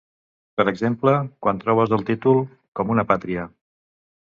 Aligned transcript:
Per 0.61 0.65
exemple, 0.71 1.13
quan 1.47 1.61
trobes 1.67 1.95
el 2.01 2.09
títol: 2.11 2.43
“Com 2.79 2.99
una 2.99 3.09
pàtria”. 3.15 3.51